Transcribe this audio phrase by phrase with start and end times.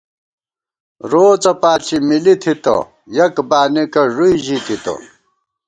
[1.11, 2.75] روڅہ پاݪی مِلی تِھتہ،
[3.15, 4.93] یَک بانېکہ ݫُوئی ژِی تِتہ